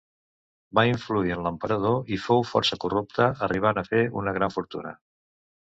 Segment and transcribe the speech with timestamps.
[0.79, 4.99] Va influir en l'emperador i fou força corrupte arribant a fer una gran fortuna.